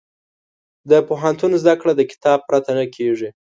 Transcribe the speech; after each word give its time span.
د 0.89 0.91
پوهنتون 1.07 1.51
زده 1.61 1.73
کړه 1.81 1.93
د 1.95 2.01
کتاب 2.11 2.39
پرته 2.49 2.71
نه 2.79 2.85
کېږي. 2.95 3.29